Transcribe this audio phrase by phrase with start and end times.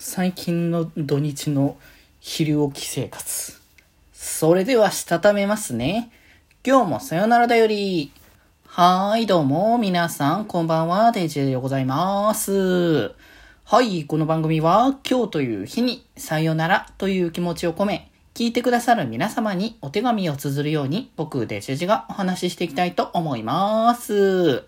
[0.00, 1.76] 最近の土日の
[2.20, 3.60] 昼起き生活。
[4.12, 6.12] それでは、したためますね。
[6.64, 8.12] 今日もさよならだより。
[8.64, 13.10] はーい、どうも、皆さん、こんばんは、デジェでございます。
[13.64, 24.62] はい、この番組は、今日という日に、さよならという気持ちを込め、聞いてくださる皆様にお手紙を綴るように、僕、デジェジがお話ししていきたいと思います。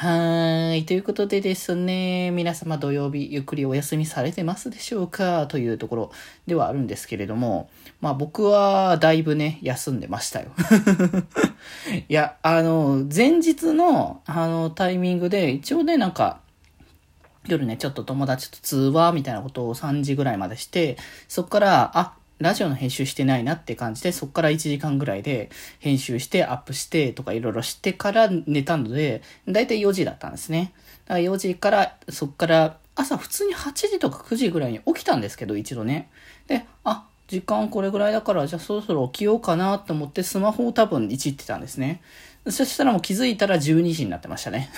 [0.00, 0.86] はーい。
[0.86, 5.48] ということでですね、皆様土曜日ゆっくりお休みされてますでしょうか？
[5.48, 6.12] というところ
[6.46, 7.68] ではあるんですけれども、
[8.00, 10.52] まあ僕はだいぶね、休んでましたよ。
[12.08, 16.38] いや、あの、前日のあのタイミングで一応ね、なんか、
[17.48, 30.72] 夜ね、ちょっと友達と通話みたいなことを3時ぐらいまでして、そっから、あ、ラジオの編集してないなって感じで、そっから1時間ぐらいで編集してアップしてとかいろいろしてから寝たので、だいたい4時だったんですね。
[31.06, 36.10] だから4時から、そっから朝普通に8時とか9時ぐらいに起きたんですけど、一度ね。
[36.46, 42.00] で、あ、時間これぐらいだから、じゃあそろそろ起きようかなと思ってスマホを多分いじってたんですね。
[42.46, 44.70] そしたらもう気づいたら12時になってましたね。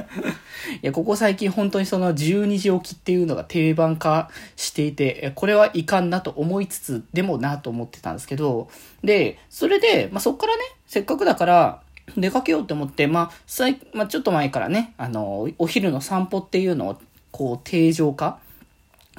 [0.82, 8.70] いや、ここ最近本当にその12時起きっていうのが定番化していて、これはいかんなと思いつつ、でもなと思ってたんですけど、
[9.04, 11.82] で、それで、まあ、そっからね、せっかくだから、
[12.16, 16.98] 出かけようと思って、まあ、最、まあ、ちょっと前からね、あの、お昼の散歩っていうのを、
[17.32, 18.38] こう、定常化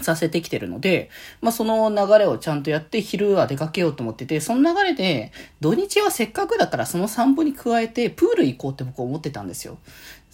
[0.01, 1.09] させてきてるので、
[1.41, 9.77] まあ、その流れをちゃんとやって昼は出かけようと思ってて、その流れで土日はせっかくだからその散歩に加えてプール行こうって僕思ってたんですよ。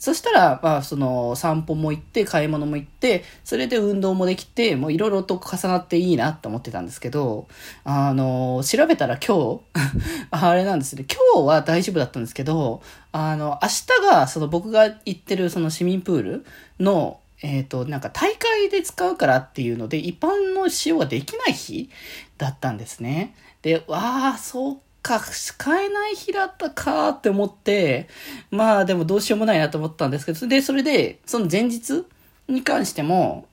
[0.04, 7.48] そしたら、まあ、その散歩も行って、買い物も行って、それで運動もできて、もういろいろと重なっていいなって思ってたんですけど、
[7.86, 9.62] あの、調べたら今日、
[10.30, 12.82] あれなんですね、今日は大丈夫だったんですけど、
[13.14, 16.46] あの、明日がその僕が行ってるその市民プール
[16.82, 21.90] のえっ、ー、と、なんか大会で使うからっていうので、一般の使用ができない日
[22.38, 23.36] だったんですね。
[23.62, 28.08] で、わあ、そうか、使えない日だったかって思って、
[28.50, 32.06] まあでもどうしようもないなと思ったんですけど、で、それで、その前日
[32.48, 33.46] に関しても、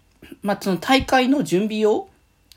[0.42, 2.08] まあその大会の準備用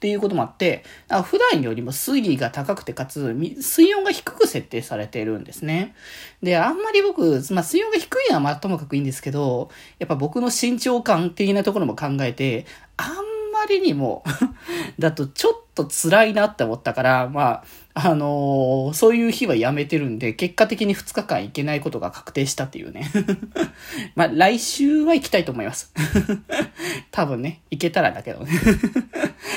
[0.03, 0.83] っていうこともあって、
[1.23, 5.95] 普段よりも水位が高くて、かつ、水温が低く設定されているんですね。
[6.41, 9.69] で、あんまり僕、まあ、水温が低いのはまあともかくいいんですけど、
[9.99, 12.65] やっぱ僕の身長感的なところも考えて、
[12.97, 13.15] あん
[13.53, 14.25] まりにも
[14.99, 17.63] だとちょっと辛いなって思ったから、ま
[17.95, 23.09] あ、あのー、そういう日はやめてるんで、結果的に2日間行けないことが確定したっていうね。
[24.15, 25.93] まあ、来週は行きたいと思います。
[27.11, 28.51] 多分ね、行けたらだけどね。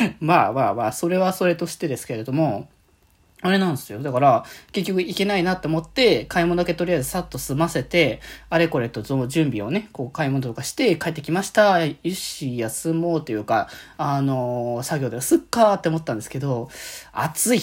[0.21, 2.69] まあまあまあ、それはそれとしてですけれども、
[3.43, 4.01] あれなんですよ。
[4.03, 11.85] だから、結局行けないなって思って、買い物だけとりあえずさっと済ませて、あれこれとその準備をね、こう買い物とかして帰ってきました。
[11.85, 13.69] よし、休もうというか、
[13.99, 16.71] あのー、作業ですっかーって思ったんですけど、
[17.13, 17.61] 暑い。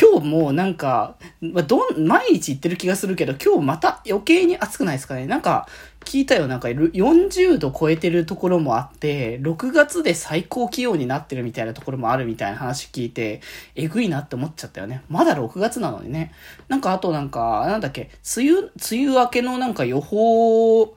[0.00, 5.26] 今日もなんか、どん、毎日行ってる気がするけど、今日また余計に暑くないですかね？
[5.26, 5.66] なんか、
[6.04, 6.46] 聞いたよ。
[6.46, 13.40] なんか、40度超えてるところもあって、6月で最高気温になってるみたいなところもあるみたいな話聞いて、
[13.74, 15.02] えぐいなって思っちゃったよね。
[15.08, 16.32] まだ6月なのにね。
[16.68, 20.94] なんか、あとなんか、なんだっけ、梅雨、梅雨明けのなんか予報、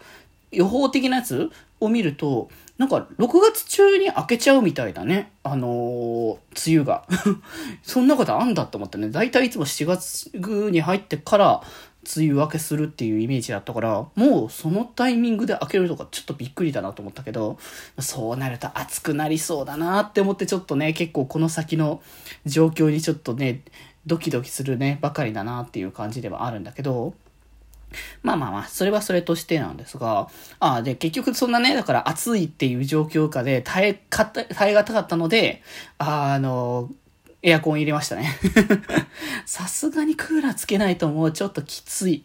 [0.51, 1.49] 予報的なやつ？
[1.81, 5.31] を見ると、なんか6月中に開けちゃうみたいだね。
[5.43, 6.37] あのー、
[6.69, 7.05] 梅雨が。
[7.83, 9.09] そんなことあんだって思ったね。
[9.09, 10.31] だいたいいつも7月
[10.71, 11.61] に入ってから
[12.15, 17.59] 梅雨明けするっていうイメージだったから、もうそのタイミングで開けるとかちょっとびっくりだなと思ったけど、
[17.99, 22.01] そうなると暑くなりそうだなって思ってちょっとね、結構この先の
[22.45, 23.61] 状況にちょっとね、
[24.07, 27.13] ドキドキするね、ばかりだなっていう感じではあるんだけど、
[28.23, 30.29] まあまあまあ、それはそれとしてなんですが、
[30.59, 35.61] ああ、で、結局そんなね、だから暑いっていう状況下で耐え、耐え難かったので、
[35.97, 36.89] あの、
[37.43, 38.37] エアコン入れましたね。
[39.47, 42.23] さすがにクーラーつけないともうちょっときつい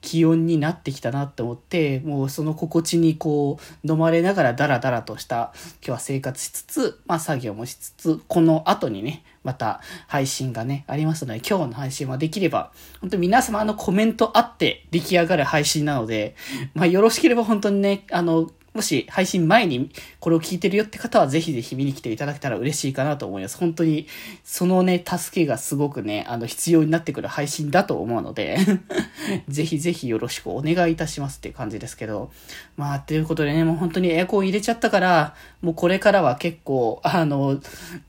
[0.00, 16.34] 気温になってきたなって思って、もうその心地にこう、飲まれながらダラダラとした今日は生活しつつ、まあ作業もしつつ、この後にね、また配信がね、ありますので、今日の配信はできれば、本当に皆様のコメントあって出来上がる配信なので、
[16.74, 19.90] まあよろしければ本当にね、あの、もし配信前に
[20.20, 23.56] これを聞いてるよって方はぜひぜひ見に来ていただけたら嬉しいかなと思います。
[23.56, 24.06] 本当に
[24.44, 28.58] そのね、助けがすごくね、あの必要になってくる配信だと思うので
[29.48, 32.30] ぜひぜひよろしくお願いいたしますって感じですけど。
[32.76, 37.60] まあ、ということでね、もう本当にエアコン入れちゃったから、もうこれからは結構、あの、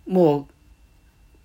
[0.08, 0.46] もう、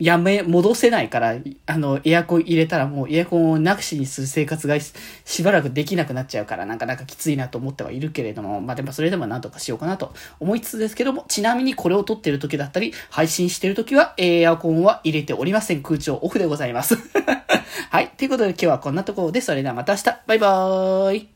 [0.02, 15.82] やめ、戻せないから、あの、エアコン入れたらもうエアコンをなくしにする生活がしばらくできなくなっちゃうから、なかなかきついなと思ってはいるけれども、まあでもそれでもなんとかしようかなと思いつつですけども、ちなみにこれを撮ってる時だったり、配信してる時は、エアコンは入れておりません。
[15.82, 16.96] 空調オフでございます。
[17.90, 18.08] はい。
[18.16, 20.04] ということで今日はこんなところで、それではまた明日。
[20.26, 21.31] バイバーイ。